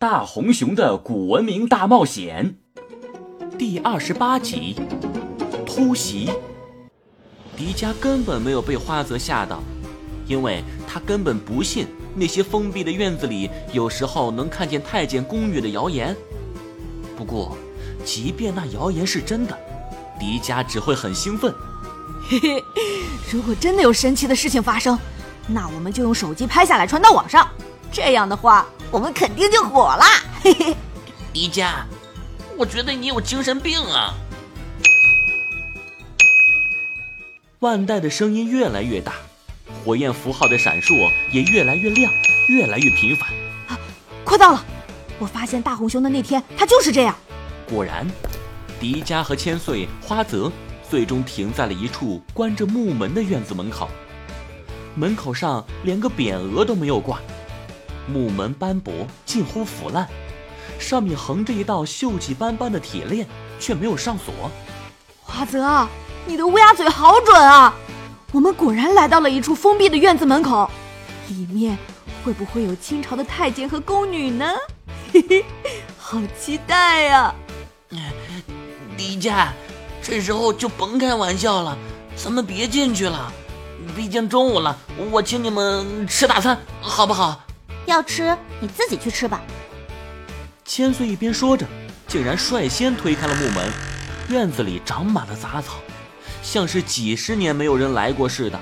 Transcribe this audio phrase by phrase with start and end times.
[0.00, 2.54] 大红熊的古文明大冒险
[3.58, 4.76] 第二十八集：
[5.66, 6.30] 突袭。
[7.56, 9.60] 迪迦根本没有被花泽吓到，
[10.24, 16.16] 因为他根本不信那些封闭的院子里有时候能看见太监宫女的谣言。
[17.16, 17.58] 不过，
[18.04, 19.58] 即便那谣言是真的，
[20.16, 21.52] 迪迦只会很兴奋。
[22.30, 22.64] 嘿嘿，
[23.32, 24.96] 如果真的有神奇的事情发生，
[25.48, 27.48] 那我们就用手机拍下来传到网上，
[27.90, 30.04] 这样的话，我们肯定就火了。
[30.42, 30.76] 嘿嘿，
[31.32, 31.82] 迪迦，
[32.56, 34.14] 我觉得你有精神病啊！
[37.60, 39.14] 万代的声音越来越大，
[39.84, 42.10] 火焰符号的闪烁也越来越亮，
[42.48, 43.28] 越来越频繁。
[43.68, 43.78] 啊，
[44.24, 44.64] 快到了！
[45.18, 47.14] 我发现大红熊的那天，它就是这样。
[47.68, 48.06] 果然，
[48.80, 50.50] 迪迦和千岁、花泽
[50.88, 53.88] 最终停在了一处关着木门的院子门口。
[54.94, 57.20] 门口上连个匾额都没有挂，
[58.08, 60.08] 木门斑驳，近乎腐烂，
[60.78, 63.26] 上面横着一道锈迹斑斑的铁链，
[63.60, 64.50] 却没有上锁。
[65.22, 65.86] 华泽。
[66.26, 67.72] 你的乌鸦嘴好准啊！
[68.32, 70.70] 我们果然来到了一处封闭的院子门口，
[71.28, 71.78] 里面
[72.22, 74.52] 会不会有清朝的太监和宫女呢？
[75.10, 75.44] 嘿嘿，
[75.96, 77.34] 好期待呀！
[78.94, 79.46] 迪迦，
[80.02, 81.78] 这时候就甭开玩笑了，
[82.14, 83.32] 咱们别进去了。
[83.96, 84.76] 毕竟中午了，
[85.10, 87.40] 我请你们吃大餐，好不好？
[87.88, 89.42] 要吃你自己去吃吧。
[90.64, 91.66] 千岁一边说着，
[92.06, 93.70] 竟然率先推开了木门，
[94.28, 95.76] 院子里长满了杂草。
[96.42, 98.58] 像是几十年没有人来过似的，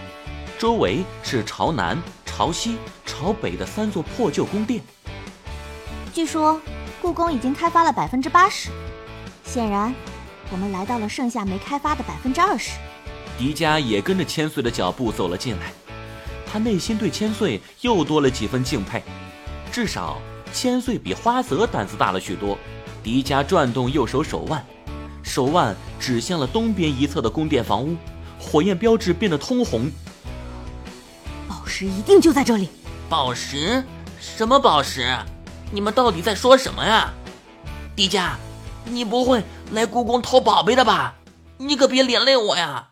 [0.58, 4.83] 周围是朝南、朝西、朝北的三座破旧宫殿。
[6.12, 6.61] 据说
[7.02, 8.70] 故宫已经开发了百分之八十，
[9.44, 9.94] 显然
[10.50, 12.72] 我们来到了剩下没开发的百分之二十。
[13.36, 15.72] 迪迦也跟着千岁的脚步走了进来，
[16.56, 19.02] 他内心对千岁又多了几分敬佩，
[19.70, 20.16] 至少
[20.54, 22.56] 千岁比花泽胆子大了许多。
[23.02, 24.64] 迪迦转动右手手腕。
[25.22, 27.94] 手腕指向了东边一侧的宫殿房屋，
[28.40, 29.90] 火焰标志变得通红。
[31.46, 32.70] 宝石一定就在这里。
[33.06, 33.84] 宝石？
[34.18, 35.14] 什么宝石？
[35.70, 37.12] 你们到底在说什么呀？
[37.95, 38.30] 迪迦，
[38.86, 41.16] 你不会来故宫偷宝贝的吧？
[41.58, 42.89] 你可别连累我呀！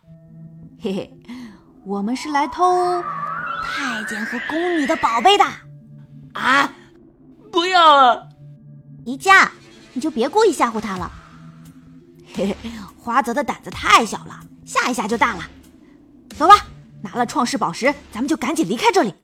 [0.82, 1.10] 嘿嘿，
[1.86, 2.62] 我们是来偷
[3.64, 5.44] 太监和宫女的宝贝的。
[6.34, 6.72] 啊！
[7.50, 8.22] 不要啊！
[9.04, 9.48] 迪迦，
[9.92, 11.10] 你就别故意吓唬他了。
[12.34, 15.48] 嘿嘿，花泽的胆子太小了，吓一吓就大了。
[16.36, 16.66] 走吧，
[17.02, 19.14] 拿了创世宝石，咱们就赶紧离开这里。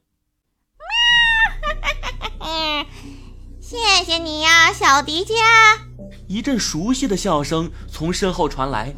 [3.61, 5.35] 谢谢你呀，小迪迦！
[6.29, 8.95] 一阵熟悉的笑声从身后传来，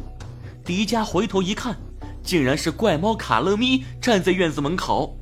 [0.63, 1.75] 迪迦回头一看，
[2.23, 5.17] 竟然是怪猫卡乐咪站在院子门口。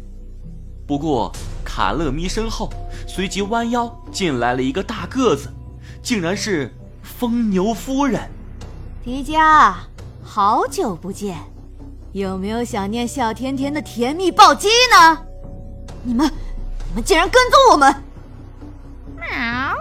[0.91, 1.31] 不过，
[1.63, 2.69] 卡乐咪身后
[3.07, 5.47] 随即弯腰进来了一个大个子，
[6.03, 6.69] 竟然是
[7.01, 8.29] 疯牛夫人。
[9.01, 9.73] 迪迦，
[10.21, 11.37] 好久不见，
[12.11, 15.17] 有没有想念小甜甜的甜蜜暴击呢？
[16.03, 16.29] 你们，
[16.89, 18.03] 你们竟然跟踪我们！
[19.15, 19.73] 喵，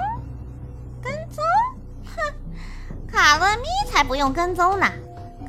[1.03, 1.43] 跟踪？
[2.15, 2.23] 哼，
[3.09, 4.87] 卡乐咪才不用跟踪呢，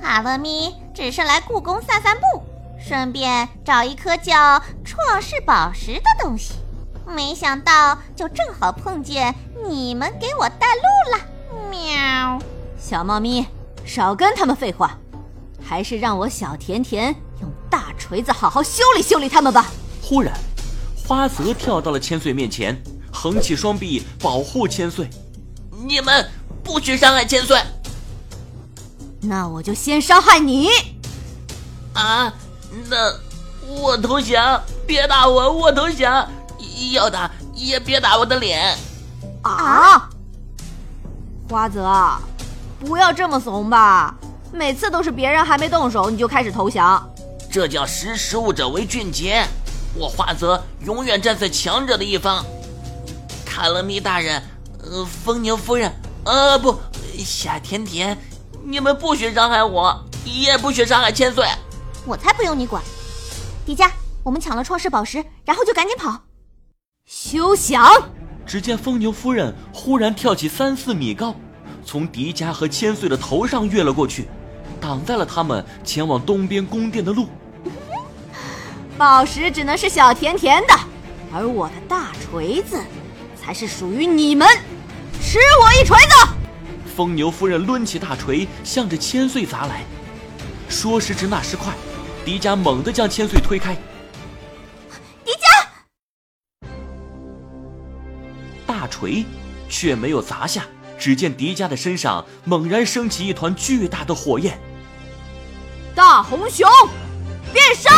[0.01, 2.43] 卡乐咪只是来故宫散散步，
[2.87, 6.55] 顺便找一颗叫创世宝石的东西，
[7.05, 9.33] 没想到就正好碰见
[9.67, 11.69] 你们给我带路了。
[11.69, 12.39] 喵，
[12.77, 13.45] 小猫咪。
[13.83, 14.95] 少跟他们废话，
[15.63, 19.71] 还是让我小甜甜用大锤子好好修理修理他们吧。
[20.01, 20.31] 忽然，
[21.07, 22.79] 花泽跳到了千岁面前，
[23.11, 25.09] 横起双臂保护千岁。
[25.83, 26.29] 你们
[26.63, 27.59] 不许伤害千岁！
[29.19, 30.69] 那我就先伤害你。
[31.93, 32.31] 啊，
[32.89, 33.13] 那
[33.67, 34.61] 我投降！
[34.87, 36.27] 别打我，我投降！
[36.93, 38.77] 要打也别打我的脸。
[39.43, 40.09] 啊，
[41.49, 41.89] 花泽。
[42.79, 44.15] 不要这么怂吧！
[44.51, 47.07] 每次都是别人还没动手，你就开始投降，
[47.51, 49.45] 这叫识时务者为俊杰。
[49.93, 52.43] 我花泽永远站在强者的一方。
[53.45, 54.41] 卡勒米大人，
[54.81, 55.93] 呃，风牛夫人，
[56.25, 56.75] 呃，不，
[57.17, 58.17] 夏甜甜，
[58.63, 61.45] 你们不许伤害我，也不许伤害千岁。
[62.05, 62.81] 我才不用你管！
[63.65, 63.89] 迪迦，
[64.23, 66.23] 我们抢了创世宝石，然后就赶紧跑。
[67.05, 67.85] 休想！
[68.45, 71.35] 只见疯牛夫人忽然跳起三四米高。
[71.85, 74.27] 从迪迦和千岁的头上跃了过去，
[74.79, 77.27] 挡在了他们前往东边宫殿的路。
[78.97, 80.73] 宝石只能是小甜甜的，
[81.33, 82.79] 而我的大锤子
[83.39, 84.47] 才是属于你们。
[85.21, 86.33] 吃我一锤子！
[86.95, 89.83] 疯牛夫人抡起大锤，向着千岁砸来。
[90.67, 91.73] 说时迟，那时快，
[92.25, 93.75] 迪迦猛地将千岁推开。
[95.25, 96.67] 迪迦，
[98.65, 99.25] 大锤。
[99.71, 100.65] 却没有砸下。
[100.99, 104.59] 只见迪迦的身上猛然升起一团巨大的火焰。
[105.95, 106.69] 大红熊，
[107.53, 107.89] 变身！